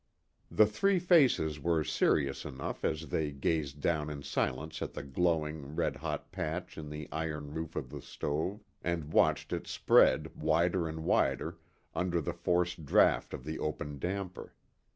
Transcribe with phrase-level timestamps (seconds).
[0.49, 5.75] The three faces were serious enough as they gazed down in silence at the glowing,
[5.75, 10.87] red hot patch in the iron roof of the stove, and watched it spread, wider
[10.89, 11.59] and wider,
[11.93, 14.55] under the forced draught of the open damper.